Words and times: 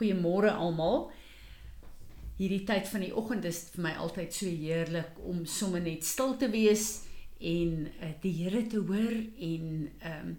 Goeiemôre 0.00 0.48
almal. 0.56 1.10
Hierdie 2.38 2.62
tyd 2.64 2.86
van 2.88 3.02
die 3.04 3.12
oggend 3.12 3.44
is 3.44 3.66
vir 3.74 3.84
my 3.84 3.90
altyd 4.00 4.32
so 4.32 4.48
heerlik 4.48 5.18
om 5.28 5.42
sommer 5.44 5.82
net 5.84 6.06
stil 6.08 6.38
te 6.40 6.48
wees 6.48 7.02
en 7.36 7.84
uh, 7.84 8.08
die 8.22 8.32
Here 8.38 8.62
te 8.64 8.80
hoor 8.80 9.12
en 9.12 9.66
ehm 10.00 10.30
um, 10.30 10.38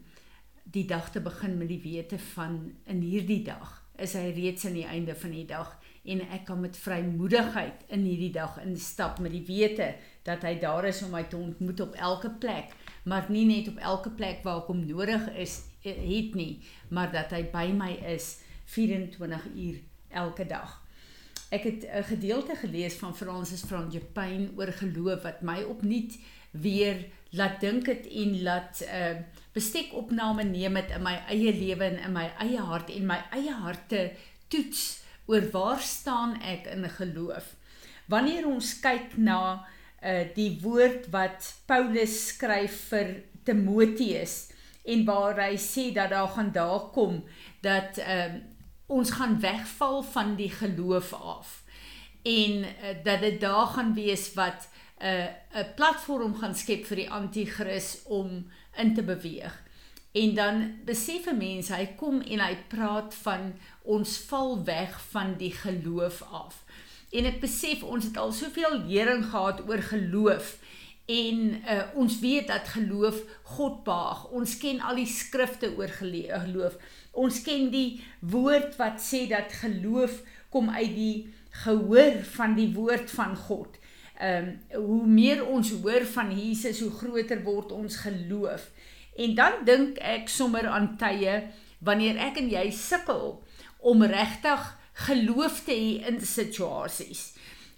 die 0.71 0.85
dag 0.87 1.09
te 1.11 1.19
begin 1.19 1.57
met 1.59 1.67
die 1.67 1.81
wete 1.83 2.17
van 2.31 2.57
in 2.87 3.01
hierdie 3.03 3.41
dag 3.43 3.73
is 3.99 4.13
hy 4.15 4.29
reeds 4.33 4.65
aan 4.65 4.77
die 4.77 4.85
einde 4.87 5.15
van 5.19 5.33
die 5.35 5.45
dag 5.49 5.73
en 6.07 6.21
ek 6.33 6.45
kan 6.47 6.61
met 6.61 6.77
vrymoedigheid 6.79 7.83
in 7.97 8.05
hierdie 8.07 8.31
dag 8.33 8.55
instap 8.63 9.19
met 9.19 9.33
die 9.35 9.43
wete 9.49 9.89
dat 10.25 10.45
hy 10.47 10.53
daar 10.61 10.87
is 10.87 11.01
om 11.03 11.11
my 11.13 11.25
te 11.27 11.37
ontmoet 11.37 11.83
op 11.83 11.97
elke 11.97 12.31
plek 12.45 12.71
maar 13.03 13.27
nie 13.33 13.43
net 13.49 13.67
op 13.73 13.81
elke 13.93 14.13
plek 14.15 14.45
waar 14.45 14.61
ek 14.63 14.71
hom 14.71 14.85
nodig 14.87 15.27
is 15.35 15.59
eh, 15.83 15.91
het 15.97 16.39
nie 16.39 16.61
maar 16.89 17.11
dat 17.11 17.35
hy 17.35 17.43
by 17.51 17.67
my 17.75 17.91
is 18.15 18.37
24 18.71 19.47
uur 19.55 19.81
elke 20.09 20.45
dag. 20.47 20.79
Ek 21.51 21.63
het 21.63 21.83
'n 21.83 22.03
gedeelte 22.03 22.55
gelees 22.55 22.93
van 22.93 23.15
Francis 23.15 23.63
Frangipane 23.67 24.49
oor 24.55 24.71
geloof 24.71 25.21
wat 25.21 25.41
my 25.41 25.61
opnuut 25.63 26.15
weer 26.51 27.05
laat 27.29 27.59
dink 27.59 27.85
het 27.85 28.07
en 28.07 28.41
laat 28.43 28.81
uh, 28.83 29.15
bestek 29.51 29.93
opname 29.93 30.43
neem 30.43 30.75
het 30.75 30.91
in 30.95 31.03
my 31.03 31.15
eie 31.27 31.53
lewe 31.53 31.83
en 31.83 31.99
in 31.99 32.11
my 32.11 32.27
eie 32.43 32.59
hart 32.59 32.89
en 32.89 33.05
my 33.05 33.19
eie 33.31 33.53
harte 33.53 34.11
toets 34.47 35.01
oor 35.25 35.47
waar 35.51 35.79
staan 35.79 36.35
ek 36.41 36.67
in 36.71 36.89
geloof. 36.89 37.55
Wanneer 38.11 38.47
ons 38.47 38.79
kyk 38.79 39.15
na 39.17 39.41
uh, 40.03 40.23
die 40.35 40.59
woord 40.63 41.07
wat 41.13 41.53
Paulus 41.65 42.27
skryf 42.27 42.75
vir 42.91 43.13
Timoteus 43.43 44.51
en 44.83 45.05
waar 45.05 45.39
hy 45.39 45.55
sê 45.61 45.91
dat 45.95 46.11
daar 46.11 46.31
gaan 46.35 46.51
daar 46.51 46.89
kom 46.95 47.21
dat 47.61 47.99
uh, 48.01 48.33
ons 48.91 49.11
gaan 49.17 49.39
wegval 49.39 50.01
van 50.03 50.35
die 50.35 50.51
geloof 50.51 51.13
af 51.13 51.61
en 52.21 52.63
uh, 52.63 52.95
dat 53.03 53.19
dit 53.19 53.39
daar 53.41 53.67
gaan 53.67 53.93
wees 53.93 54.33
wat 54.33 54.69
'n 54.99 55.05
uh, 55.05 55.61
'n 55.61 55.73
platform 55.75 56.35
gaan 56.35 56.55
skep 56.55 56.85
vir 56.85 56.95
die 56.95 57.09
anti-kris 57.09 58.01
om 58.05 58.51
in 58.77 58.93
te 58.93 59.03
beweeg. 59.03 59.63
En 60.11 60.35
dan 60.35 60.79
besef 60.85 61.25
'n 61.25 61.37
mens 61.37 61.67
hy 61.69 61.85
kom 61.85 62.21
en 62.21 62.39
hy 62.39 62.57
praat 62.67 63.15
van 63.15 63.53
ons 63.81 64.17
val 64.17 64.63
weg 64.63 65.01
van 65.09 65.37
die 65.37 65.51
geloof 65.51 66.21
af. 66.21 66.63
En 67.11 67.25
ek 67.25 67.39
besef 67.39 67.83
ons 67.83 68.05
het 68.05 68.17
al 68.17 68.31
soveel 68.31 68.77
lering 68.87 69.25
gehad 69.25 69.67
oor 69.69 69.81
geloof 69.81 70.57
en 71.05 71.39
uh, 71.63 71.83
ons 71.95 72.19
weet 72.19 72.47
dat 72.47 72.67
geloof 72.67 73.21
God 73.55 73.83
baag. 73.83 74.25
Ons 74.31 74.57
ken 74.61 74.81
al 74.81 75.01
die 75.01 75.09
skrifte 75.09 75.73
oor 75.77 75.91
geloof. 75.97 76.77
Ons 77.11 77.41
ken 77.43 77.69
die 77.73 78.01
woord 78.19 78.77
wat 78.79 79.01
sê 79.03 79.25
dat 79.29 79.51
geloof 79.61 80.21
kom 80.49 80.69
uit 80.69 80.95
die 80.95 81.15
gehoor 81.63 82.21
van 82.35 82.55
die 82.55 82.69
woord 82.73 83.11
van 83.11 83.35
God. 83.35 83.77
Ehm 84.21 84.47
um, 84.47 84.83
hoe 84.85 85.05
meer 85.07 85.39
ons 85.47 85.71
hoor 85.81 86.05
van 86.05 86.29
Jesus, 86.37 86.79
hoe 86.79 86.91
groter 86.91 87.41
word 87.43 87.71
ons 87.71 87.95
geloof. 88.03 88.69
En 89.17 89.35
dan 89.35 89.63
dink 89.65 89.97
ek 89.97 90.29
sommer 90.29 90.67
aan 90.69 90.93
tye 90.97 91.41
wanneer 91.79 92.19
ek 92.29 92.37
en 92.37 92.49
jy 92.51 92.69
sukkel 92.71 93.41
om 93.79 94.03
regtig 94.05 94.67
geloof 95.07 95.63
te 95.65 95.73
hê 95.73 96.07
in 96.11 96.21
situasies. 96.21 97.31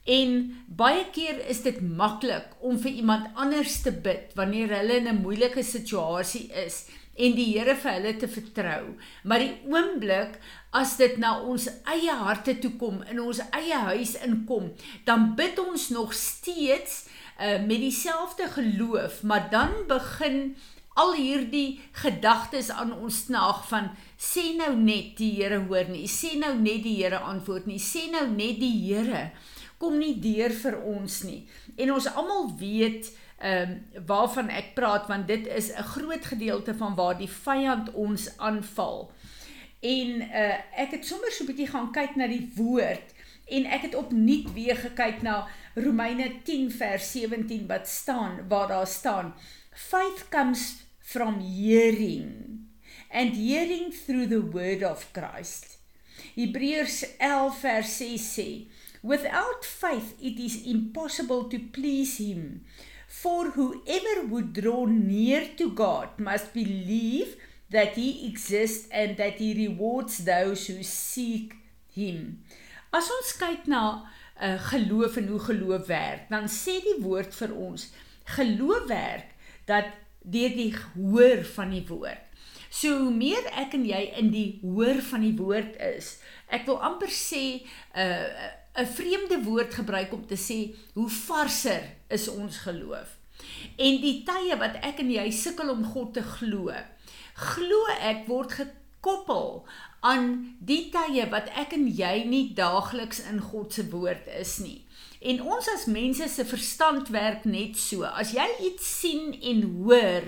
En 0.04 0.32
baie 0.68 1.06
keer 1.16 1.40
is 1.48 1.62
dit 1.64 1.80
maklik 1.82 2.58
om 2.60 2.76
vir 2.80 2.92
iemand 2.92 3.30
anders 3.40 3.82
te 3.82 3.92
bid 3.92 4.34
wanneer 4.36 4.76
hulle 4.76 5.00
in 5.00 5.08
'n 5.08 5.22
moeilike 5.24 5.64
situasie 5.64 6.52
is 6.66 6.86
en 7.16 7.36
die 7.38 7.54
Here 7.54 7.76
vir 7.76 7.92
hulle 7.92 8.14
te 8.18 8.28
vertrou. 8.28 8.98
Maar 9.24 9.40
die 9.40 9.56
oomblik 9.70 10.40
as 10.72 10.98
dit 10.98 11.18
na 11.18 11.40
ons 11.42 11.68
eie 11.86 12.12
harte 12.12 12.58
toe 12.60 12.74
kom, 12.82 13.04
in 13.12 13.20
ons 13.22 13.40
eie 13.54 13.80
huis 13.94 14.16
inkom, 14.26 14.72
dan 15.06 15.36
bid 15.36 15.60
ons 15.60 15.90
nog 15.90 16.14
steeds 16.14 17.06
uh, 17.40 17.62
met 17.62 17.80
dieselfde 17.80 18.48
geloof, 18.48 19.24
maar 19.24 19.50
dan 19.52 19.86
begin 19.88 20.56
al 20.94 21.16
hierdie 21.18 21.82
gedagtes 21.92 22.70
aan 22.70 22.94
ons 22.94 23.28
naag 23.34 23.64
van 23.70 23.92
sê 24.24 24.54
nou 24.56 24.72
net 24.80 25.18
die 25.20 25.34
Here 25.38 25.60
hoor 25.68 25.90
nie, 25.92 26.06
sê 26.08 26.38
nou 26.40 26.54
net 26.60 26.86
die 26.86 26.96
Here 27.02 27.20
antwoord 27.20 27.68
nie, 27.68 27.80
sê 27.82 28.08
nou 28.12 28.26
net 28.32 28.62
die 28.62 28.76
Here 28.86 29.32
kom 29.82 29.98
nie 30.00 30.16
deur 30.24 30.54
vir 30.56 30.80
ons 30.88 31.24
nie. 31.28 31.42
En 31.76 31.92
ons 31.98 32.08
almal 32.14 32.54
weet 32.60 33.12
ehm 33.44 33.72
um, 33.74 34.04
waarvan 34.08 34.48
ek 34.56 34.70
praat 34.78 35.10
want 35.12 35.28
dit 35.28 35.48
is 35.52 35.68
'n 35.74 35.84
groot 35.96 36.26
gedeelte 36.26 36.74
van 36.80 36.96
waar 36.96 37.18
die 37.18 37.28
vyand 37.28 37.92
ons 37.92 38.30
aanval. 38.38 39.12
En 39.82 40.22
uh 40.22 40.58
ek 40.84 40.92
het 40.96 41.06
sommer 41.06 41.32
so 41.32 41.44
'n 41.44 41.52
bietjie 41.52 41.68
gaan 41.68 41.92
kyk 41.92 42.16
na 42.16 42.28
die 42.28 42.48
woord 42.56 43.12
en 43.48 43.66
ek 43.66 43.82
het 43.82 43.96
opnuut 43.96 44.54
weer 44.54 44.76
gekyk 44.76 45.22
na 45.22 45.48
Romeine 45.76 46.32
10 46.44 46.72
vers 46.72 47.12
17 47.12 47.68
wat 47.68 47.88
staan 47.88 48.48
waar 48.48 48.68
daar 48.68 48.88
staan 48.88 49.34
faith 49.72 50.30
comes 50.30 50.86
from 51.00 51.40
hearing 51.40 52.63
and 53.14 53.36
hearing 53.36 53.92
through 53.92 54.26
the 54.28 54.42
word 54.42 54.82
of 54.82 55.06
Christ. 55.14 55.78
Hebreërs 56.36 57.04
11 57.22 57.62
vers 57.62 57.96
6 58.02 58.32
sê 58.36 58.50
Without 59.04 59.64
faith, 59.64 60.16
it 60.20 60.40
is 60.40 60.66
impossible 60.66 61.44
to 61.50 61.60
please 61.60 62.18
Him. 62.18 62.66
For 63.08 63.52
whoever 63.52 64.26
would 64.28 64.54
draw 64.54 64.86
near 64.86 65.50
to 65.58 65.70
God 65.70 66.18
must 66.18 66.54
believe 66.54 67.36
that 67.70 67.94
He 67.94 68.28
exists 68.28 68.88
and 68.92 69.18
that 69.18 69.38
He 69.38 69.68
rewards 69.68 70.24
those 70.26 70.68
who 70.68 70.82
seek 70.82 71.54
Him. 71.94 72.42
As 72.94 73.12
ons 73.12 73.36
kyk 73.38 73.68
na 73.68 73.84
uh, 74.40 74.58
geloof 74.72 75.20
en 75.22 75.30
hoe 75.34 75.42
geloof 75.52 75.88
werk, 75.92 76.26
dan 76.32 76.50
sê 76.50 76.80
die 76.82 77.00
woord 77.04 77.34
vir 77.36 77.54
ons, 77.54 77.90
geloof 78.38 78.88
werk 78.90 79.36
dat 79.70 79.92
deur 80.24 80.54
die 80.56 80.72
hoor 80.96 81.44
van 81.56 81.74
die 81.76 81.86
woord. 81.90 82.33
So 82.74 82.90
hoe 83.04 83.14
meer 83.14 83.46
ek 83.54 83.76
en 83.78 83.86
jy 83.86 84.02
in 84.18 84.32
die 84.34 84.48
hoor 84.64 84.98
van 85.12 85.22
die 85.22 85.36
woord 85.38 85.78
is, 85.94 86.18
ek 86.50 86.66
wil 86.66 86.82
amper 86.82 87.12
sê 87.14 87.62
'n 87.62 88.02
uh, 88.02 88.50
'n 88.82 88.90
vreemde 88.90 89.38
woord 89.46 89.74
gebruik 89.74 90.14
om 90.14 90.26
te 90.26 90.36
sê 90.36 90.74
hoe 90.94 91.10
varser 91.10 91.84
is 92.10 92.28
ons 92.28 92.58
geloof. 92.66 93.18
En 93.78 94.00
die 94.02 94.24
tye 94.26 94.58
wat 94.58 94.80
ek 94.82 95.04
en 95.04 95.12
jy 95.14 95.30
sukkel 95.32 95.70
om 95.70 95.84
God 95.86 96.16
te 96.18 96.24
glo, 96.26 96.74
glo 97.38 97.82
ek 98.00 98.26
word 98.26 98.56
gekoppel 98.58 99.62
aan 100.02 100.56
die 100.60 100.90
tye 100.94 101.28
wat 101.30 101.52
ek 101.54 101.76
en 101.78 101.86
jy 101.88 102.24
nie 102.26 102.48
daagliks 102.58 103.22
in 103.30 103.44
God 103.52 103.74
se 103.78 103.86
woord 103.94 104.26
is 104.40 104.58
nie. 104.64 104.82
En 105.22 105.44
ons 105.46 105.70
as 105.76 105.86
mense 105.86 106.26
se 106.28 106.46
verstand 106.46 107.14
werk 107.14 107.46
net 107.46 107.78
so. 107.78 108.04
As 108.04 108.34
jy 108.36 108.48
iets 108.72 108.90
sien 109.00 109.38
en 109.38 109.62
hoor, 109.84 110.26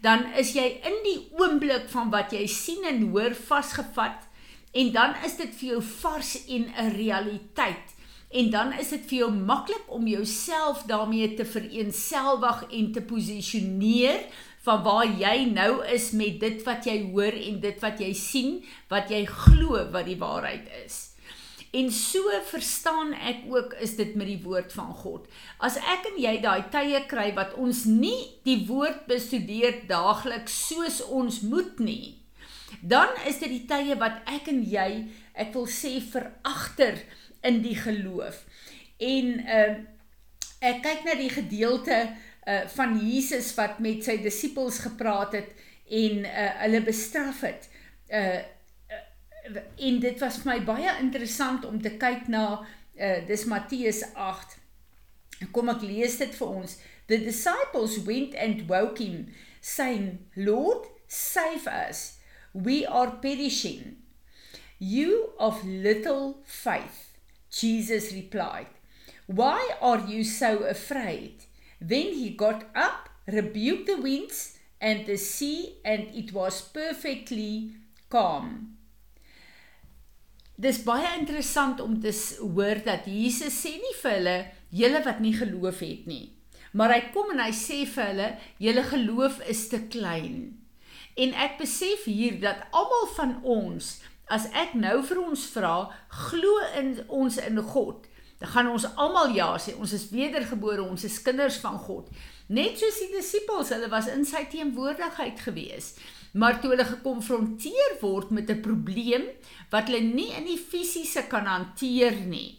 dan 0.00 0.32
is 0.36 0.52
jy 0.52 0.80
in 0.84 0.98
die 1.04 1.28
oomblik 1.38 1.88
van 1.88 2.10
wat 2.10 2.32
jy 2.32 2.46
sien 2.46 2.84
en 2.84 3.08
hoor 3.10 3.34
vasgevat 3.34 4.30
En 4.70 4.92
dan 4.92 5.14
is 5.26 5.34
dit 5.36 5.54
vir 5.58 5.68
jou 5.68 5.80
vars 5.82 6.46
en 6.46 6.64
'n 6.78 6.90
realiteit. 6.94 7.86
En 8.30 8.50
dan 8.50 8.72
is 8.72 8.88
dit 8.88 9.06
vir 9.06 9.18
jou 9.18 9.32
maklik 9.32 9.84
om 9.88 10.06
jouself 10.06 10.82
daarmee 10.82 11.34
te 11.34 11.44
vereensgewig 11.44 12.64
en 12.70 12.92
te 12.92 13.02
posisioneer 13.02 14.20
van 14.62 14.82
waar 14.82 15.06
jy 15.06 15.44
nou 15.44 15.84
is 15.86 16.10
met 16.10 16.40
dit 16.40 16.62
wat 16.62 16.84
jy 16.84 17.10
hoor 17.10 17.32
en 17.32 17.60
dit 17.60 17.80
wat 17.80 17.98
jy 17.98 18.12
sien, 18.12 18.64
wat 18.88 19.08
jy 19.10 19.24
glo 19.26 19.90
wat 19.90 20.04
die 20.04 20.18
waarheid 20.18 20.68
is. 20.86 21.09
En 21.70 21.90
so 21.94 22.30
verstaan 22.50 23.12
ek 23.14 23.44
ook 23.46 23.76
is 23.78 23.94
dit 23.98 24.14
met 24.18 24.26
die 24.26 24.40
woord 24.42 24.72
van 24.74 24.90
God. 24.94 25.28
As 25.62 25.76
ek 25.78 26.08
en 26.10 26.16
jy 26.18 26.32
daai 26.42 26.66
tye 26.72 27.04
kry 27.10 27.28
wat 27.36 27.54
ons 27.54 27.84
nie 27.86 28.40
die 28.46 28.64
woord 28.66 29.04
bestudeer 29.10 29.84
daagliks 29.90 30.56
soos 30.66 30.98
ons 31.06 31.40
moet 31.46 31.78
nie, 31.78 32.16
dan 32.82 33.14
is 33.26 33.38
dit 33.38 33.54
die 33.54 33.66
tye 33.70 33.94
wat 34.02 34.18
ek 34.30 34.50
en 34.50 34.64
jy, 34.66 34.88
ek 35.38 35.54
wil 35.54 35.68
sê 35.70 35.98
veragter 36.02 36.98
in 37.46 37.62
die 37.62 37.78
geloof. 37.78 38.42
En 38.98 39.32
uh 39.40 39.72
ek 40.60 40.82
kyk 40.84 41.06
na 41.06 41.14
die 41.16 41.32
gedeelte 41.32 41.96
uh 42.50 42.62
van 42.74 42.98
Jesus 43.00 43.54
wat 43.56 43.78
met 43.80 44.02
sy 44.04 44.18
disippels 44.20 44.82
gepraat 44.84 45.38
het 45.38 45.54
en 45.86 46.26
uh 46.26 46.48
hulle 46.66 46.82
bestraf 46.84 47.46
het. 47.46 47.70
Uh 48.10 48.40
en 49.48 50.00
dit 50.00 50.20
was 50.20 50.38
vir 50.42 50.52
my 50.52 50.58
baie 50.64 50.94
interessant 51.00 51.64
om 51.64 51.80
te 51.82 51.96
kyk 52.00 52.28
na 52.28 52.44
uh 53.00 53.18
dis 53.26 53.44
Matteus 53.48 54.02
8. 54.14 54.56
Kom 55.52 55.72
ek 55.72 55.82
lees 55.82 56.18
dit 56.20 56.34
vir 56.36 56.48
ons. 56.48 56.78
The 57.08 57.18
disciples 57.18 57.98
went 58.06 58.34
and 58.34 58.68
woke 58.68 58.98
him 59.02 59.28
saying, 59.60 60.18
"Lord, 60.36 60.86
save 61.08 61.66
us." 61.66 62.20
we 62.52 62.84
are 62.86 63.10
perishing. 63.10 63.96
You 64.78 65.30
of 65.38 65.64
little 65.64 66.38
faith, 66.44 67.12
Jesus 67.50 68.12
replied, 68.12 68.66
Why 69.26 69.74
are 69.80 70.00
you 70.00 70.24
so 70.24 70.58
afraid? 70.58 71.44
Then 71.80 72.12
he 72.14 72.30
got 72.30 72.64
up, 72.74 73.08
rebuked 73.26 73.86
the 73.86 74.00
winds 74.00 74.58
and 74.80 75.06
the 75.06 75.16
sea, 75.16 75.76
and 75.84 76.08
it 76.14 76.32
was 76.32 76.62
perfectly 76.62 77.72
calm. 78.08 78.76
Dis 80.60 80.82
baie 80.84 81.08
interessant 81.18 81.80
om 81.80 81.96
te 82.00 82.12
hoor 82.40 82.82
dat 82.84 83.08
Jesus 83.08 83.56
sê 83.62 83.76
nie 83.80 83.96
vir 84.02 84.16
hulle 84.18 84.36
julle 84.82 85.00
wat 85.06 85.22
nie 85.24 85.34
geloof 85.36 85.80
het 85.84 86.06
nie. 86.10 86.26
Maar 86.76 86.94
hy 86.94 87.00
kom 87.14 87.32
en 87.34 87.42
hy 87.42 87.50
sê 87.56 87.82
vir 87.88 88.10
hulle 88.12 88.28
julle 88.62 88.84
geloof 88.92 89.40
is 89.50 89.66
te 89.72 89.80
klein. 89.90 90.58
En 91.18 91.32
ek 91.34 91.58
besef 91.58 92.04
hier 92.06 92.38
dat 92.42 92.68
almal 92.76 93.08
van 93.16 93.34
ons 93.42 93.96
as 94.30 94.46
ek 94.54 94.76
nou 94.78 95.00
vir 95.06 95.18
ons 95.24 95.48
vra 95.54 95.74
glo 96.28 96.62
in 96.78 96.94
ons 97.08 97.40
in 97.42 97.58
God 97.72 98.06
dan 98.40 98.52
gaan 98.54 98.70
ons 98.72 98.86
almal 98.96 99.34
ja 99.36 99.50
sê 99.60 99.74
ons 99.76 99.92
is 99.96 100.08
wedergebore 100.14 100.84
ons 100.84 101.04
is 101.04 101.18
kinders 101.24 101.58
van 101.64 101.76
God 101.88 102.08
net 102.48 102.78
soos 102.80 103.00
die 103.02 103.10
disippels 103.16 103.72
hulle 103.74 103.90
was 103.92 104.08
in 104.12 104.24
sy 104.28 104.46
teenwoordigheid 104.52 105.42
gewees 105.44 105.92
maar 106.32 106.60
toe 106.60 106.70
hulle 106.70 106.86
gekonfronteer 106.86 107.96
word 108.00 108.30
met 108.30 108.50
'n 108.50 108.60
probleem 108.60 109.24
wat 109.70 109.88
hulle 109.88 110.00
nie 110.00 110.30
in 110.32 110.44
die 110.44 110.58
fisiese 110.58 111.26
kan 111.28 111.46
hanteer 111.46 112.20
nie. 112.20 112.58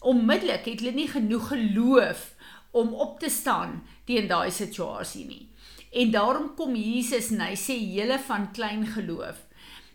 Onmiddellik 0.00 0.64
het 0.64 0.80
hulle 0.80 0.92
nie 0.92 1.08
genoeg 1.08 1.48
geloof 1.48 2.34
om 2.70 2.94
op 2.94 3.20
te 3.20 3.28
staan 3.28 3.82
teen 4.04 4.26
daai 4.26 4.50
situasie 4.50 5.26
nie. 5.26 5.48
En 5.92 6.10
daarom 6.10 6.54
kom 6.54 6.74
Jesus 6.74 7.30
en 7.30 7.40
hy 7.40 7.54
sê 7.58 7.74
julle 7.74 8.18
van 8.18 8.52
klein 8.52 8.86
geloof. 8.86 9.46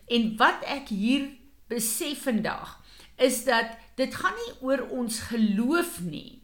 En 0.06 0.36
wat 0.36 0.62
ek 0.64 0.88
hier 0.88 1.28
besef 1.68 2.22
vandag 2.22 2.82
is 3.16 3.44
dat 3.44 3.78
dit 3.96 4.14
gaan 4.14 4.36
nie 4.36 4.52
oor 4.60 4.84
ons 4.92 5.18
geloof 5.30 6.00
nie. 6.00 6.42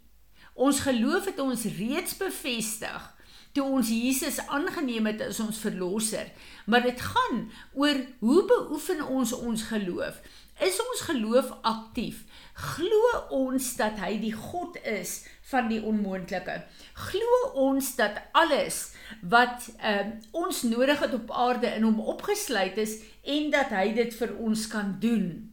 Ons 0.54 0.80
geloof 0.80 1.24
het 1.24 1.38
ons 1.38 1.64
reeds 1.78 2.16
bevestig 2.16 3.12
toe 3.52 3.64
ons 3.64 3.88
Jesus 3.92 4.40
aangeneem 4.48 5.06
het 5.10 5.20
as 5.28 5.40
ons 5.44 5.60
verlosser. 5.60 6.30
Maar 6.66 6.86
dit 6.88 7.00
gaan 7.00 7.50
oor 7.72 8.00
hoe 8.18 8.44
beoefen 8.48 9.04
ons 9.06 9.32
ons 9.32 9.62
geloof? 9.68 10.20
Is 10.62 10.78
ons 10.80 11.00
geloof 11.08 11.50
aktief? 11.66 12.22
Glo 12.54 13.12
ons 13.34 13.72
dat 13.76 13.98
hy 14.04 14.16
die 14.22 14.34
God 14.36 14.76
is 14.86 15.22
van 15.50 15.68
die 15.72 15.80
onmoontlike? 15.82 16.60
Glo 17.08 17.38
ons 17.68 17.94
dat 17.98 18.20
alles 18.32 18.92
wat 19.20 19.68
uh, 19.80 20.12
ons 20.30 20.62
nodig 20.62 21.00
het 21.02 21.14
op 21.14 21.32
aarde 21.32 21.72
in 21.76 21.88
hom 21.88 22.00
opgesluit 22.14 22.78
is 22.78 23.00
en 23.22 23.50
dat 23.50 23.74
hy 23.74 23.90
dit 23.96 24.14
vir 24.20 24.36
ons 24.38 24.68
kan 24.70 24.96
doen? 25.02 25.51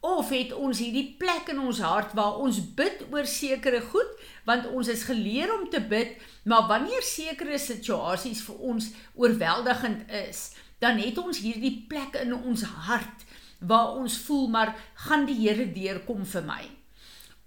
Of 0.00 0.30
het 0.30 0.52
ons 0.54 0.78
hierdie 0.78 1.16
plek 1.18 1.48
in 1.50 1.58
ons 1.58 1.80
hart 1.82 2.12
waar 2.14 2.38
ons 2.38 2.60
bid 2.78 3.00
oor 3.10 3.26
sekere 3.26 3.80
goed 3.82 4.12
want 4.46 4.68
ons 4.70 4.88
is 4.88 5.02
geleer 5.04 5.50
om 5.52 5.66
te 5.68 5.80
bid, 5.82 6.14
maar 6.48 6.68
wanneer 6.70 7.02
sekere 7.02 7.58
situasies 7.58 8.40
vir 8.46 8.62
ons 8.70 8.86
oorweldigend 9.18 10.06
is, 10.24 10.52
dan 10.78 11.02
het 11.02 11.18
ons 11.18 11.42
hierdie 11.42 11.84
plek 11.90 12.14
in 12.22 12.32
ons 12.36 12.62
hart 12.86 13.26
waar 13.58 13.98
ons 13.98 14.16
voel 14.28 14.46
maar 14.54 14.74
gaan 15.08 15.26
die 15.26 15.36
Here 15.40 15.66
deurkom 15.74 16.24
vir 16.24 16.46
my. 16.46 16.62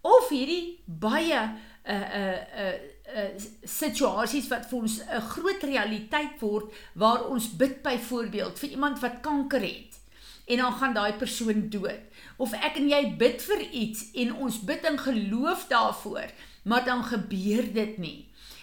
Of 0.04 0.30
hierdie 0.30 0.82
baie 0.86 1.40
uh 1.40 1.94
uh 1.96 2.36
uh 2.62 2.74
uh 3.16 3.30
situasies 3.64 4.52
wat 4.52 4.68
vir 4.70 4.80
ons 4.80 5.00
'n 5.02 5.22
groot 5.34 5.64
realiteit 5.64 6.36
word 6.42 6.70
waar 6.94 7.26
ons 7.30 7.48
bid 7.58 7.82
byvoorbeeld 7.82 8.60
vir 8.60 8.70
iemand 8.70 9.00
wat 9.00 9.22
kanker 9.22 9.62
het 9.62 9.98
en 10.46 10.58
dan 10.58 10.74
gaan 10.74 10.94
daai 10.94 11.14
persoon 11.14 11.70
dood 11.70 12.00
of 12.42 12.56
ek 12.58 12.80
en 12.82 12.90
jy 12.90 13.04
bid 13.22 13.44
vir 13.46 13.62
iets 13.70 14.08
en 14.24 14.34
ons 14.46 14.58
bid 14.66 14.86
in 14.90 14.98
geloof 14.98 15.68
daarvoor, 15.70 16.34
maar 16.66 16.86
dan 16.86 17.04
gebeur 17.06 17.68
dit 17.74 17.98
nie. 18.02 18.20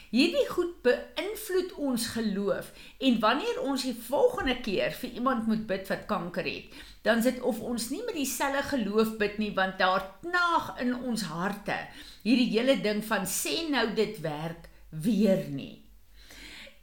Hierdie 0.09 0.47
goed 0.49 0.79
beïnvloed 0.87 1.75
ons 1.85 2.07
geloof 2.15 2.71
en 3.05 3.19
wanneer 3.21 3.59
ons 3.61 3.83
die 3.85 3.97
volgende 4.07 4.57
keer 4.65 4.95
vir 4.97 5.19
iemand 5.21 5.51
moet 5.51 5.67
bid 5.69 5.85
wat 5.93 6.07
kanker 6.09 6.49
het, 6.49 6.79
dan 7.05 7.21
sit 7.23 7.43
of 7.45 7.61
ons 7.61 7.91
nie 7.93 8.01
met 8.07 8.17
dieselfde 8.17 8.65
geloof 8.71 9.19
bid 9.21 9.37
nie 9.39 9.51
want 9.57 9.77
daar 9.79 10.07
knaag 10.25 10.73
in 10.85 10.95
ons 10.97 11.27
harte 11.29 11.77
hierdie 12.25 12.49
hele 12.55 12.79
ding 12.81 13.05
van 13.05 13.29
sê 13.29 13.69
nou 13.69 13.85
dit 13.97 14.17
werk 14.25 14.71
weer 14.91 15.45
nie. 15.53 15.85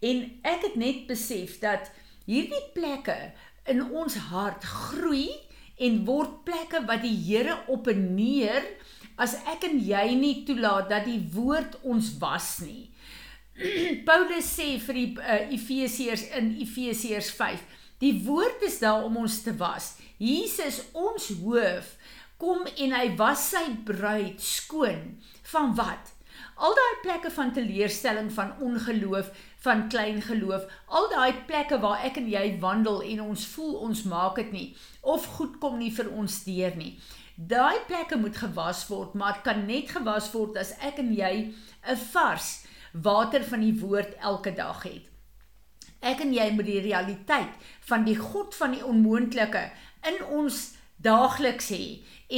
En 0.06 0.22
ek 0.46 0.70
het 0.70 0.78
net 0.78 1.06
besef 1.10 1.58
dat 1.64 1.90
hierdie 2.30 2.64
plekke 2.78 3.18
in 3.72 3.82
ons 3.90 4.20
hart 4.30 4.66
groei 4.70 5.32
en 5.77 6.01
word 6.07 6.42
plekke 6.48 6.83
wat 6.88 7.04
die 7.04 7.16
Here 7.27 7.57
op 7.72 7.89
en 7.92 8.04
neer 8.16 8.63
as 9.19 9.38
ek 9.51 9.68
en 9.69 9.80
jy 9.80 10.07
nie 10.19 10.44
toelaat 10.48 10.89
dat 10.92 11.07
die 11.07 11.22
woord 11.33 11.77
ons 11.83 12.13
was 12.19 12.57
nie. 12.63 12.89
Paulus 14.07 14.48
sê 14.57 14.75
vir 14.83 15.00
die 15.00 15.10
uh, 15.19 15.45
Efesiërs 15.56 16.27
in 16.36 16.51
Efesiërs 16.63 17.31
5, 17.38 17.62
die 18.04 18.16
woord 18.25 18.66
is 18.68 18.81
daar 18.83 19.06
om 19.07 19.22
ons 19.24 19.39
te 19.45 19.56
was. 19.60 19.94
Jesus 20.19 20.81
ons 20.95 21.30
hoof 21.44 21.95
kom 22.39 22.68
en 22.68 22.95
hy 22.95 23.07
was 23.19 23.50
sy 23.54 23.63
bruid 23.88 24.44
skoon 24.44 25.16
van 25.51 25.72
wat? 25.80 26.15
Al 26.56 26.72
daai 26.72 26.96
plekke 27.04 27.31
van 27.36 27.52
teleurstelling, 27.52 28.31
van 28.31 28.54
ongeloof, 28.63 29.31
van 29.66 29.88
klein 29.92 30.22
geloof, 30.24 30.63
al 30.88 31.10
daai 31.12 31.34
plekke 31.50 31.80
waar 31.84 32.04
ek 32.07 32.19
en 32.22 32.30
jy 32.31 32.46
wandel 32.62 33.02
en 33.04 33.25
ons 33.25 33.48
voel 33.56 33.74
ons 33.90 34.04
maak 34.07 34.40
dit 34.40 34.52
nie 34.56 34.68
of 35.02 35.25
goed 35.36 35.57
kom 35.60 35.75
nie 35.81 35.92
vir 35.92 36.07
ons 36.16 36.38
deur 36.46 36.78
nie. 36.80 36.94
Daai 37.36 37.84
plekke 37.90 38.16
moet 38.16 38.38
gewas 38.40 38.86
word, 38.88 39.18
maar 39.19 39.42
kan 39.44 39.66
net 39.68 39.92
gewas 39.92 40.30
word 40.31 40.56
as 40.57 40.72
ek 40.80 41.04
en 41.04 41.12
jy 41.12 41.52
'n 41.84 41.98
vars 42.13 42.63
water 42.94 43.44
van 43.44 43.60
die 43.60 43.75
woord 43.81 44.16
elke 44.24 44.56
dag 44.56 44.84
het. 44.84 45.04
Ek 46.01 46.22
en 46.22 46.34
jy 46.34 46.51
moet 46.51 46.66
die 46.66 46.80
realiteit 46.80 47.51
van 47.90 48.06
die 48.06 48.16
God 48.16 48.56
van 48.56 48.72
die 48.72 48.86
onmoontlike 48.86 49.72
in 50.08 50.24
ons 50.24 50.78
daagliks 51.04 51.70
hê 51.74 51.86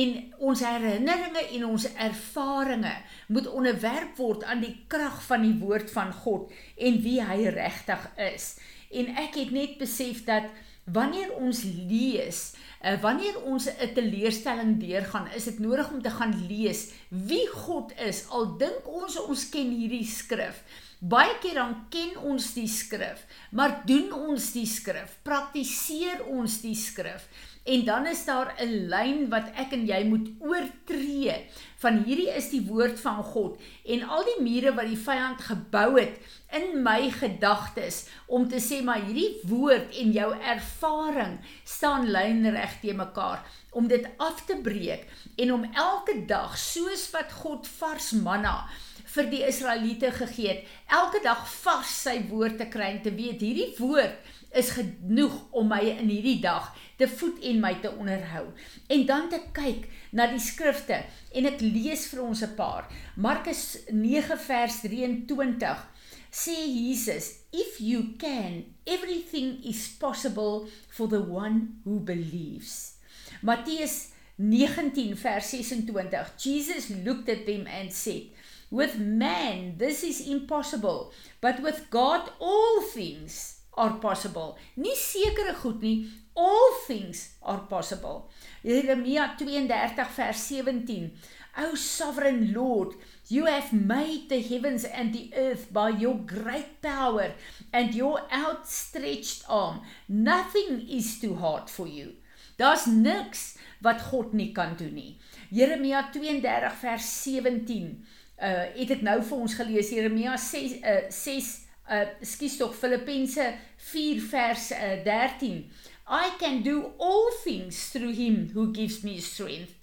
en 0.01 0.15
ons 0.49 0.61
herinneringe 0.65 1.43
en 1.55 1.65
ons 1.69 1.87
ervarings 1.95 3.17
moet 3.31 3.47
onderwerp 3.47 4.17
word 4.19 4.43
aan 4.43 4.63
die 4.63 4.75
krag 4.91 5.21
van 5.27 5.45
die 5.45 5.55
woord 5.61 5.91
van 5.93 6.11
God 6.13 6.51
en 6.75 7.01
wie 7.03 7.19
hy 7.23 7.47
regtig 7.55 8.07
is. 8.33 8.55
En 8.91 9.13
ek 9.23 9.39
het 9.39 9.51
net 9.55 9.77
besef 9.79 10.23
dat 10.27 10.49
wanneer 10.87 11.33
ons 11.35 11.63
lees, 11.67 12.55
uh, 12.79 12.95
wanneer 13.03 13.41
ons 13.43 13.67
'n 13.67 13.93
teleurstelling 13.93 14.79
deurgaan, 14.79 15.27
is 15.35 15.43
dit 15.43 15.59
nodig 15.59 15.91
om 15.91 16.01
te 16.01 16.09
gaan 16.09 16.47
lees 16.47 16.91
wie 17.09 17.47
God 17.47 17.91
is. 17.99 18.27
Al 18.29 18.57
dink 18.57 18.87
ons 18.87 19.19
ons 19.19 19.49
ken 19.49 19.71
hierdie 19.71 20.05
skrif, 20.05 20.63
Baie 20.97 21.35
keer 21.37 21.59
dan 21.59 21.75
ken 21.93 22.15
ons 22.25 22.55
die 22.55 22.65
skrif, 22.65 23.19
maar 23.53 23.83
doen 23.85 24.09
ons 24.17 24.47
die 24.55 24.65
skrif? 24.65 25.19
Praktiseer 25.21 26.23
ons 26.25 26.55
die 26.63 26.73
skrif? 26.73 27.27
En 27.67 27.83
dan 27.85 28.07
is 28.07 28.25
daar 28.25 28.55
'n 28.63 28.87
lyn 28.87 29.29
wat 29.29 29.51
ek 29.55 29.73
en 29.75 29.85
jy 29.85 30.03
moet 30.07 30.27
oortree. 30.39 31.35
Van 31.77 32.03
hierdie 32.03 32.29
is 32.29 32.49
die 32.49 32.65
woord 32.65 32.99
van 32.99 33.23
God 33.23 33.59
en 33.85 34.03
al 34.03 34.23
die 34.23 34.41
mure 34.43 34.73
wat 34.73 34.87
die 34.87 35.03
vyand 35.07 35.41
gebou 35.41 35.99
het 35.99 36.15
in 36.51 36.81
my 36.83 37.11
gedagtes 37.11 38.07
om 38.25 38.47
te 38.47 38.59
sê 38.63 38.79
maar 38.83 39.03
hierdie 39.03 39.39
woord 39.43 39.95
en 40.01 40.11
jou 40.15 40.31
ervaring 40.39 41.37
staan 41.63 42.07
lynreg 42.11 42.79
te 42.81 42.93
mekaar 42.93 43.43
om 43.71 43.87
dit 43.87 44.07
af 44.17 44.45
te 44.45 44.55
breek 44.63 45.05
en 45.35 45.53
om 45.53 45.69
elke 45.73 46.25
dag 46.25 46.57
soos 46.57 47.09
wat 47.11 47.31
God 47.31 47.67
vars 47.67 48.11
manna 48.11 48.69
vir 49.17 49.29
die 49.31 49.43
Israeliete 49.47 50.11
gegee 50.11 50.49
het, 50.49 50.65
elke 50.93 51.21
dag 51.23 51.45
vars 51.63 51.93
sy 52.03 52.19
woord 52.29 52.57
te 52.61 52.67
kry 52.71 52.93
en 52.95 53.03
te 53.05 53.13
weet 53.15 53.43
hierdie 53.43 53.71
woord 53.79 54.33
is 54.57 54.73
genoeg 54.75 55.35
om 55.51 55.69
my 55.71 55.81
in 55.93 56.09
hierdie 56.09 56.39
dag 56.43 56.71
te 56.97 57.07
voed 57.07 57.39
en 57.45 57.61
my 57.61 57.73
te 57.81 57.91
onderhou. 57.91 58.47
En 58.87 59.05
dan 59.05 59.29
te 59.29 59.39
kyk 59.53 59.87
na 60.11 60.27
die 60.31 60.41
skrifte 60.41 61.03
en 61.33 61.49
ek 61.49 61.61
lees 61.61 62.07
vir 62.11 62.23
ons 62.23 62.43
'n 62.43 62.55
paar. 62.55 62.89
Markus 63.15 63.77
9 63.89 64.37
vers 64.37 64.81
23 64.81 65.85
sê 66.31 66.55
Jesus, 66.67 67.39
if 67.51 67.79
you 67.79 68.13
can, 68.17 68.65
everything 68.85 69.63
is 69.63 69.87
possible 69.87 70.67
for 70.89 71.07
the 71.07 71.21
one 71.21 71.79
who 71.85 71.99
believes. 71.99 72.97
Matteus 73.41 74.11
19 74.37 75.15
vers 75.15 75.49
26 75.49 76.31
Jesus 76.37 76.89
looked 77.03 77.29
at 77.29 77.45
them 77.45 77.65
and 77.65 77.91
said 77.91 78.29
with 78.69 78.99
man 78.99 79.75
this 79.77 80.03
is 80.03 80.27
impossible 80.27 81.11
but 81.41 81.59
with 81.61 81.89
God 81.89 82.29
all 82.39 82.81
things 82.81 83.56
are 83.77 83.99
possible. 84.01 84.55
Nie 84.75 84.95
sekere 84.97 85.53
goed 85.61 85.81
nie, 85.81 86.09
all 86.35 86.73
things 86.85 87.37
are 87.41 87.65
possible. 87.69 88.27
Jeremia 88.65 89.35
32 89.37 90.07
vers 90.17 90.47
17. 90.47 91.11
O 91.57 91.75
sovereign 91.75 92.53
Lord, 92.53 92.93
you 93.29 93.45
have 93.45 93.73
made 93.73 94.29
the 94.29 94.41
heavens 94.41 94.85
and 94.85 95.13
the 95.13 95.31
earth 95.35 95.73
by 95.73 95.89
your 95.89 96.15
great 96.15 96.81
power 96.81 97.33
and 97.73 97.95
your 97.95 98.21
outstretched 98.31 99.43
arm. 99.49 99.81
Nothing 100.07 100.87
is 100.87 101.19
too 101.19 101.35
hard 101.35 101.69
for 101.69 101.87
you. 101.87 102.13
Daar's 102.57 102.85
niks 102.85 103.57
wat 103.81 104.01
God 104.01 104.33
nie 104.33 104.51
kan 104.51 104.75
doen 104.77 104.93
nie. 104.93 105.17
Jeremia 105.49 106.09
32 106.13 106.73
vers 106.81 107.23
17. 107.23 108.05
Uh 108.37 108.65
het 108.77 108.91
ek 108.93 109.01
nou 109.01 109.17
vir 109.25 109.37
ons 109.37 109.53
gelees 109.57 109.89
Jeremia 109.93 110.37
6 110.37 110.77
uh 110.81 110.99
6 111.13 111.66
uh 111.89 112.05
skus 112.21 112.57
tog 112.59 112.75
Filippense 112.75 113.45
4 113.77 114.21
vers 114.31 114.71
uh, 114.75 114.97
13 115.05 115.63
I 116.07 116.29
can 116.39 116.61
do 116.63 116.93
all 116.99 117.31
things 117.43 117.89
through 117.89 118.13
him 118.13 118.49
who 118.53 118.71
gives 118.71 119.03
me 119.03 119.19
strength. 119.19 119.73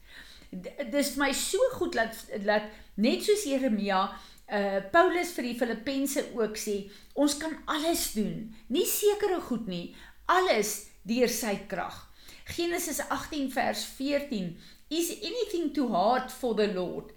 Dis 0.90 1.16
my 1.20 1.32
so 1.32 1.61
goed 1.76 1.96
laat 1.99 2.16
laat 2.44 2.70
net 2.96 3.25
soos 3.26 3.44
Jeremia 3.44 4.06
uh 4.08 4.80
Paulus 4.92 5.34
vir 5.37 5.50
die 5.50 5.58
Filippense 5.58 6.25
ook 6.37 6.56
sê, 6.61 6.78
ons 7.16 7.37
kan 7.40 7.58
alles 7.66 8.12
doen. 8.16 8.49
Nie 8.68 8.87
sekere 8.88 9.40
goed 9.40 9.68
nie, 9.68 9.94
alles 10.28 10.90
deur 11.04 11.28
sy 11.28 11.58
krag. 11.68 11.96
Genesis 12.44 13.00
18 13.08 13.49
vers 13.52 13.84
14 13.96 14.56
Is 14.90 15.11
anything 15.25 15.73
too 15.73 15.88
hard 15.88 16.30
for 16.30 16.54
the 16.54 16.68
Lord? 16.68 17.12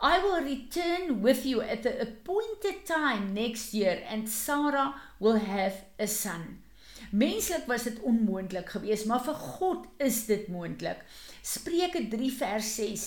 I 0.00 0.18
will 0.18 0.42
return 0.42 1.22
with 1.22 1.46
you 1.46 1.62
at 1.62 1.82
the 1.82 2.00
appointed 2.00 2.84
time 2.84 3.32
next 3.32 3.72
year 3.72 4.02
and 4.06 4.28
Sarah 4.28 4.94
will 5.18 5.36
have 5.36 5.84
a 5.98 6.06
son. 6.06 6.62
Menslik 7.12 7.66
was 7.66 7.84
dit 7.84 8.00
onmoontlik 8.04 8.68
geweest, 8.68 9.06
maar 9.06 9.22
vir 9.24 9.34
God 9.34 9.86
is 9.96 10.26
dit 10.26 10.48
moontlik. 10.52 11.00
Spreuke 11.40 12.08
3 12.12 12.32
vers 12.32 12.74
6 12.74 13.06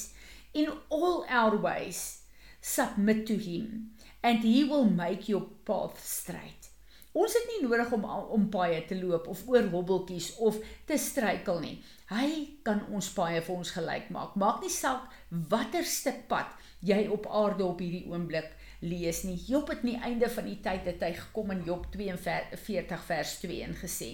In 0.53 0.71
all 0.89 1.25
our 1.29 1.61
ways 1.61 2.23
submit 2.61 3.27
to 3.27 3.37
him 3.37 3.91
and 4.23 4.41
he 4.41 4.63
will 4.63 4.89
make 4.89 5.29
your 5.29 5.45
path 5.63 6.01
straight. 6.01 6.71
Ons 7.13 7.33
het 7.33 7.45
nie 7.49 7.67
nodig 7.67 7.91
om 7.93 8.05
om 8.05 8.49
paaie 8.53 8.81
te 8.85 8.97
loop 8.97 9.27
of 9.27 9.41
oor 9.49 9.69
hobbeltjies 9.69 10.31
of 10.45 10.57
te 10.89 10.97
struikel 10.97 11.61
nie. 11.61 11.77
Hy 12.09 12.29
kan 12.65 12.81
ons 12.93 13.09
paaie 13.13 13.41
vir 13.45 13.55
ons 13.55 13.71
gelyk 13.77 14.09
maak. 14.13 14.35
Maak 14.37 14.61
nie 14.63 14.73
saak 14.73 15.09
watter 15.29 15.85
stuk 15.85 16.27
pad 16.29 16.53
jy 16.85 17.07
op 17.11 17.27
aarde 17.27 17.65
op 17.65 17.81
hierdie 17.83 18.07
oomblik 18.09 18.49
lees 18.79 19.23
nie. 19.27 19.37
Job 19.47 19.69
het 19.73 19.83
nie 19.83 19.97
einde 19.99 20.29
van 20.31 20.47
die 20.47 20.59
tyd 20.63 20.87
het 20.87 21.03
hy 21.03 21.13
gekom 21.17 21.51
in 21.55 21.63
Job 21.67 21.89
42 21.91 23.03
vers 23.09 23.37
2 23.43 23.61
en 23.67 23.75
gesê: 23.79 24.11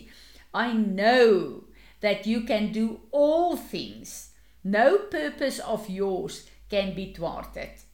I 0.56 0.72
know 0.74 1.64
that 2.02 2.26
you 2.26 2.44
can 2.44 2.72
do 2.72 3.02
all 3.12 3.58
things. 3.58 4.32
No 4.64 4.98
purpose 5.12 5.62
of 5.62 5.90
yours 5.90 6.46
can 6.70 6.96
be 6.96 7.12
thwarted. 7.14 7.86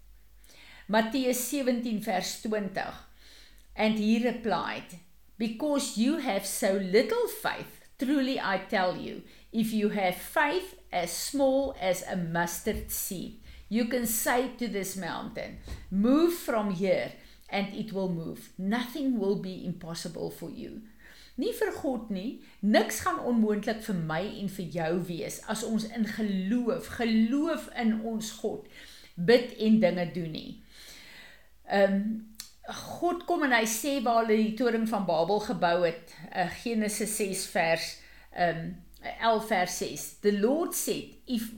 Matteus 0.88 1.50
17 1.50 2.02
vers 2.04 2.42
20 2.42 3.12
And 3.76 3.98
he 3.98 4.24
replied, 4.24 5.00
Because 5.38 5.98
you 5.98 6.18
have 6.18 6.46
so 6.46 6.74
little 6.74 7.28
faith, 7.28 7.82
truly 7.98 8.40
I 8.40 8.60
tell 8.70 8.98
you, 8.98 9.24
if 9.52 9.74
you 9.74 9.90
have 9.90 10.16
faith 10.16 10.76
as 10.92 11.12
small 11.12 11.76
as 11.80 12.04
a 12.04 12.16
mustard 12.16 12.92
seed, 12.92 13.40
you 13.72 13.86
can 13.86 14.06
say 14.06 14.50
to 14.58 14.68
this 14.68 14.98
mountain, 14.98 15.60
Move 15.90 16.34
from 16.34 16.72
here, 16.72 17.14
and 17.50 17.74
it 17.74 17.94
will 17.94 18.10
move. 18.10 18.50
Nothing 18.58 19.18
will 19.18 19.38
be 19.38 19.66
impossible 19.66 20.30
for 20.30 20.50
you. 20.50 20.82
Nie 21.40 21.54
vir 21.56 21.72
God 21.80 22.10
nie, 22.12 22.42
niks 22.60 23.00
gaan 23.06 23.22
onmoontlik 23.24 23.80
vir 23.86 23.96
my 24.10 24.20
en 24.42 24.50
vir 24.52 24.68
jou 24.76 24.90
wees 25.08 25.40
as 25.50 25.64
ons 25.64 25.86
in 25.88 26.04
geloof, 26.18 26.90
geloof 27.00 27.70
in 27.80 27.96
ons 28.12 28.34
God 28.42 28.68
bid 29.16 29.56
en 29.56 29.80
dinge 29.80 30.06
doen 30.18 30.36
nie. 30.36 30.52
Ehm 31.72 31.96
um, 31.96 32.12
God 32.72 33.24
kom 33.26 33.42
en 33.44 33.56
hy 33.56 33.66
sê 33.68 33.96
waar 34.06 34.22
hulle 34.22 34.38
die 34.38 34.54
toring 34.56 34.84
van 34.88 35.08
Babel 35.08 35.42
gebou 35.44 35.82
het, 35.82 36.12
uh, 36.30 36.46
Genesis 36.62 37.16
6 37.18 37.48
vers 37.56 37.88
um 38.38 38.62
11 39.02 39.48
vers 39.50 39.78
6. 39.82 40.06
The 40.22 40.36
Lord 40.38 40.76
said, 40.78 41.16
if 41.26 41.50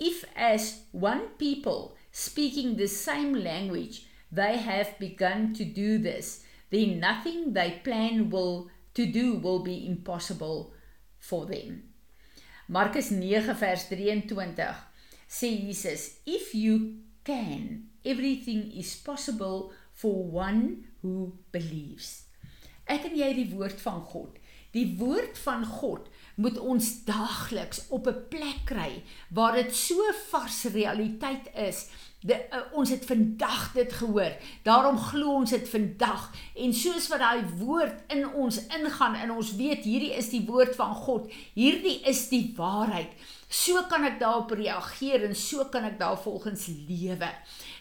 if 0.00 0.24
as 0.34 0.82
one 0.92 1.28
people 1.38 1.94
speaking 2.10 2.76
the 2.76 2.88
same 2.88 3.34
language 3.34 4.06
they 4.32 4.56
have 4.56 4.98
begun 4.98 5.52
to 5.54 5.64
do 5.64 5.98
this, 5.98 6.44
then 6.70 7.00
nothing 7.00 7.52
they 7.52 7.80
plan 7.84 8.30
will 8.30 8.68
to 8.94 9.06
do 9.06 9.34
will 9.34 9.62
be 9.62 9.86
impossible 9.86 10.72
for 11.18 11.46
them. 11.46 11.82
Markus 12.68 13.10
9 13.10 13.54
vers 13.54 13.88
23 13.88 14.90
sê 15.26 15.56
Jesus, 15.56 16.20
if 16.26 16.54
you 16.54 17.02
can, 17.24 17.88
everything 18.04 18.72
is 18.72 18.96
possible 18.96 19.70
for 19.92 20.24
one 20.24 20.84
who 21.02 21.32
believes. 21.52 22.26
Ek 22.90 23.06
en 23.06 23.14
jy 23.14 23.28
die 23.36 23.50
woord 23.52 23.78
van 23.82 24.00
God. 24.02 24.38
Die 24.74 24.96
woord 24.98 25.38
van 25.44 25.62
God 25.66 26.08
moet 26.34 26.58
ons 26.58 27.04
daagliks 27.04 27.86
op 27.88 28.06
'n 28.06 28.26
plek 28.28 28.60
kry 28.64 29.02
waar 29.28 29.52
dit 29.52 29.74
so 29.74 29.96
vars 30.30 30.64
realiteit 30.64 31.50
is. 31.54 31.88
De, 32.20 32.34
uh, 32.34 32.58
ons 32.72 32.90
het 32.90 33.04
vandag 33.04 33.72
dit 33.72 33.92
gehoor. 33.92 34.32
Daarom 34.62 34.98
glo 34.98 35.34
ons 35.34 35.50
dit 35.50 35.68
vandag 35.68 36.32
en 36.54 36.74
soos 36.74 37.08
wat 37.08 37.18
daai 37.18 37.44
woord 37.56 38.12
in 38.12 38.28
ons 38.34 38.66
ingaan 38.66 39.14
en 39.14 39.30
ons 39.30 39.56
weet 39.56 39.84
hierdie 39.84 40.12
is 40.14 40.28
die 40.28 40.44
woord 40.46 40.76
van 40.76 40.94
God. 40.94 41.32
Hierdie 41.54 42.00
is 42.04 42.28
die 42.28 42.52
waarheid. 42.56 43.08
So 43.48 43.82
kan 43.88 44.04
ek 44.04 44.20
daarop 44.20 44.50
reageer 44.50 45.24
en 45.24 45.34
so 45.34 45.64
kan 45.64 45.84
ek 45.84 45.98
daarvolgens 45.98 46.68
lewe. 46.86 47.30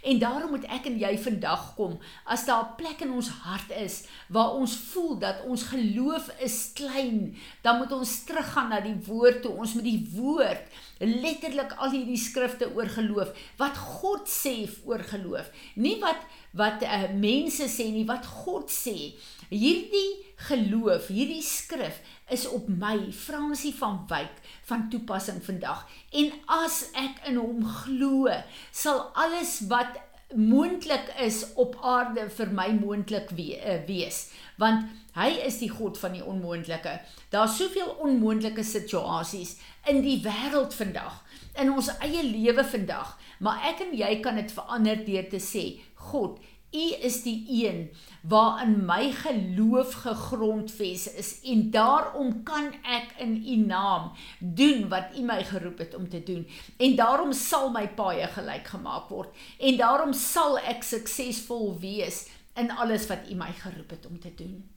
En 0.03 0.19
daarom 0.19 0.49
moet 0.55 0.65
ek 0.71 0.85
en 0.87 0.99
jy 0.99 1.11
vandag 1.19 1.75
kom 1.75 1.97
as 2.25 2.45
daar 2.45 2.63
'n 2.63 2.75
plek 2.77 3.01
in 3.01 3.11
ons 3.11 3.29
hart 3.43 3.71
is 3.71 4.03
waar 4.27 4.53
ons 4.55 4.75
voel 4.75 5.19
dat 5.19 5.43
ons 5.45 5.63
geloof 5.63 6.29
is 6.39 6.71
klein, 6.73 7.35
dan 7.61 7.77
moet 7.77 7.91
ons 7.91 8.23
teruggaan 8.23 8.69
na 8.69 8.79
die 8.79 8.99
woord 9.05 9.41
toe. 9.41 9.51
Ons 9.51 9.73
moet 9.73 9.83
die 9.83 10.07
woord 10.15 10.63
letterlik 10.99 11.73
al 11.77 11.91
hierdie 11.91 12.17
skrifte 12.17 12.75
oor 12.75 12.87
geloof 12.87 13.31
wat 13.57 13.77
God 13.77 14.27
sê 14.27 14.69
oor 14.85 15.03
geloof. 15.03 15.51
Nie 15.75 15.99
wat 15.99 16.19
wat 16.57 16.81
uh, 16.83 17.09
mense 17.13 17.67
sê 17.69 17.91
nie, 17.93 18.07
wat 18.09 18.25
God 18.25 18.71
sê. 18.73 19.13
Hierdie 19.49 20.25
geloof, 20.49 21.09
hierdie 21.13 21.43
skrif 21.45 21.99
is 22.29 22.45
op 22.49 22.67
my 22.69 23.09
Fransie 23.13 23.73
van 23.73 24.03
Wyk 24.09 24.37
van 24.69 24.87
toepassing 24.89 25.41
vandag. 25.45 25.85
En 26.13 26.31
as 26.61 26.83
ek 26.97 27.23
in 27.29 27.39
hom 27.41 27.65
glo, 27.81 28.29
sal 28.71 29.07
alles 29.17 29.59
wat 29.71 29.88
moontlik 30.35 31.09
is 31.25 31.41
op 31.57 31.77
aarde 31.81 32.27
vir 32.29 32.51
my 32.53 32.67
moontlik 32.77 33.31
we 33.33 33.55
uh, 33.57 33.79
wees, 33.87 34.27
want 34.61 34.85
hy 35.17 35.29
is 35.47 35.57
die 35.61 35.71
God 35.71 35.97
van 35.97 36.13
die 36.13 36.25
onmoontlike. 36.25 36.99
Daar's 37.33 37.57
soveel 37.57 37.95
onmoontlike 38.03 38.63
situasies 38.63 39.55
in 39.89 40.03
die 40.05 40.19
wêreld 40.25 40.75
vandag, 40.77 41.23
in 41.59 41.73
ons 41.73 41.89
eie 41.97 42.21
lewe 42.23 42.63
vandag, 42.63 43.15
maar 43.39 43.63
ek 43.71 43.81
en 43.87 43.97
jy 43.97 44.19
kan 44.23 44.37
dit 44.37 44.53
verander 44.53 45.01
deur 45.07 45.29
te 45.31 45.41
sê, 45.41 45.65
God, 46.11 46.37
U 46.71 46.85
is 47.01 47.21
die 47.23 47.65
een 47.65 47.89
waarin 48.21 48.85
my 48.85 49.11
geloof 49.11 49.93
gegrondves 50.03 51.07
is 51.13 51.31
en 51.41 51.71
daarom 51.71 52.43
kan 52.43 52.73
ek 52.83 53.15
in 53.17 53.35
U 53.41 53.55
naam 53.55 54.11
doen 54.39 54.87
wat 54.89 55.17
U 55.17 55.23
my 55.25 55.43
geroep 55.43 55.77
het 55.77 55.95
om 55.95 56.09
te 56.09 56.23
doen 56.23 56.47
en 56.77 56.95
daarom 56.95 57.33
sal 57.33 57.71
my 57.73 57.87
paaie 57.87 58.27
gelyk 58.27 58.67
gemaak 58.67 59.09
word 59.09 59.33
en 59.57 59.77
daarom 59.77 60.13
sal 60.13 60.59
ek 60.59 60.83
suksesvol 60.83 61.73
wees 61.79 62.27
in 62.59 62.71
alles 62.71 63.07
wat 63.09 63.31
U 63.31 63.39
my 63.39 63.51
geroep 63.63 63.89
het 63.89 64.05
om 64.05 64.19
te 64.19 64.33
doen. 64.35 64.69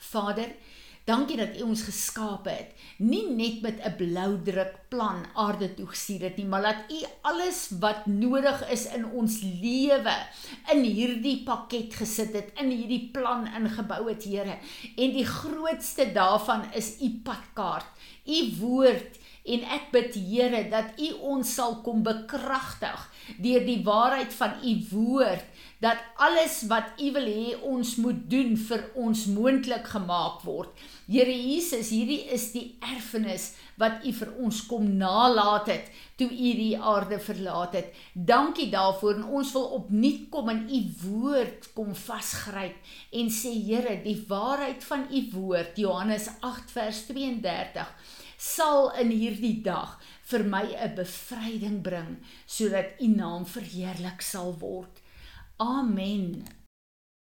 Vader, 0.00 0.54
Dankie 1.08 1.36
dat 1.40 1.56
U 1.58 1.70
ons 1.72 1.82
geskape 1.82 2.52
het, 2.52 2.74
nie 2.98 3.24
net 3.32 3.62
met 3.64 3.80
'n 3.80 3.96
blou 3.96 4.36
druk 4.44 4.74
plan 4.88 5.24
aarde 5.34 5.74
toe 5.74 5.86
gestuur 5.86 6.20
het 6.28 6.36
nie, 6.36 6.46
maar 6.46 6.62
dat 6.62 6.92
U 6.92 6.98
alles 7.22 7.70
wat 7.80 8.06
nodig 8.06 8.70
is 8.70 8.84
in 8.86 9.04
ons 9.06 9.40
lewe 9.42 10.16
in 10.72 10.82
hierdie 10.84 11.42
pakket 11.44 11.94
gesit 11.94 12.32
het, 12.32 12.52
in 12.60 12.70
hierdie 12.70 13.08
plan 13.12 13.46
ingebou 13.46 14.08
het, 14.08 14.24
Here. 14.24 14.58
En 14.96 15.10
die 15.16 15.26
grootste 15.26 16.12
daarvan 16.12 16.68
is 16.74 17.00
U 17.00 17.10
padkaart, 17.24 17.88
U 18.26 18.38
woord 18.60 19.18
en 19.44 19.64
ek 19.72 19.90
bid 19.90 20.14
Here 20.14 20.68
dat 20.68 21.00
U 21.00 21.12
ons 21.34 21.54
sal 21.54 21.80
kom 21.84 22.02
bekragtig 22.02 23.08
deur 23.38 23.64
die 23.64 23.80
waarheid 23.84 24.32
van 24.36 24.60
U 24.62 24.74
woord 24.90 25.49
dat 25.80 26.00
alles 26.20 26.60
wat 26.68 26.92
U 27.00 27.08
wil 27.16 27.26
hê 27.26 27.54
ons 27.64 27.94
moet 28.04 28.20
doen 28.30 28.52
vir 28.68 28.82
ons 29.00 29.24
moontlik 29.32 29.86
gemaak 29.88 30.44
word. 30.44 30.74
Here 31.08 31.32
Jesus, 31.32 31.88
hierdie 31.94 32.26
is 32.36 32.50
die 32.52 32.66
erfenis 32.84 33.54
wat 33.80 34.04
U 34.04 34.12
vir 34.12 34.34
ons 34.44 34.60
kom 34.68 34.86
nalat 35.00 35.72
het 35.72 35.90
toe 36.20 36.28
U 36.28 36.52
die 36.58 36.76
aarde 36.76 37.16
verlaat 37.24 37.78
het. 37.78 37.96
Dankie 38.12 38.68
daarvoor 38.72 39.22
en 39.22 39.28
ons 39.40 39.54
wil 39.56 39.68
opnuut 39.80 40.28
kom 40.32 40.52
in 40.52 40.66
U 40.68 40.80
woord 41.06 41.70
kom 41.76 41.94
vasgryp 41.96 42.76
en 43.16 43.32
sê 43.32 43.56
Here, 43.70 43.96
die 44.04 44.18
waarheid 44.28 44.84
van 44.84 45.08
U 45.08 45.26
woord, 45.32 45.80
Johannes 45.80 46.28
8 46.44 46.76
vers 46.76 47.04
32 47.08 48.18
sal 48.40 48.88
in 49.00 49.10
hierdie 49.12 49.58
dag 49.64 49.98
vir 50.30 50.44
my 50.44 50.64
'n 50.72 50.94
bevryding 50.96 51.82
bring 51.82 52.16
sodat 52.46 53.00
U 53.00 53.08
naam 53.08 53.44
verheerlik 53.44 54.22
sal 54.22 54.56
word. 54.60 54.99
Amen. 55.60 56.59